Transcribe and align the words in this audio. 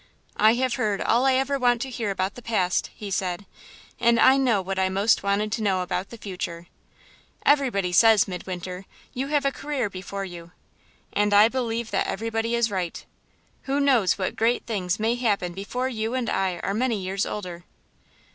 "I 0.37 0.55
have 0.55 0.73
heard 0.81 0.99
all 0.99 1.27
I 1.27 1.35
ever 1.35 1.59
want 1.59 1.79
to 1.83 1.89
hear 1.91 2.09
about 2.09 2.33
the 2.33 2.41
past," 2.41 2.89
he 2.95 3.11
said; 3.11 3.45
"and 3.99 4.19
I 4.19 4.35
know 4.35 4.59
what 4.59 4.79
I 4.79 4.89
most 4.89 5.21
wanted 5.21 5.51
to 5.51 5.61
know 5.61 5.81
about 5.83 6.09
the 6.09 6.17
future. 6.17 6.65
Everybody 7.45 7.91
says, 7.91 8.27
Midwinter, 8.27 8.85
you 9.13 9.27
have 9.27 9.45
a 9.45 9.51
career 9.51 9.91
before 9.91 10.25
you, 10.25 10.53
and 11.13 11.35
I 11.35 11.49
believe 11.49 11.91
that 11.91 12.07
everybody 12.07 12.55
is 12.55 12.71
right. 12.71 13.05
Who 13.65 13.79
knows 13.79 14.17
what 14.17 14.35
great 14.35 14.65
things 14.65 14.99
may 14.99 15.13
happen 15.13 15.53
before 15.53 15.87
you 15.87 16.15
and 16.15 16.31
I 16.31 16.57
are 16.63 16.73
many 16.73 16.99
years 16.99 17.27
older?" 17.27 17.65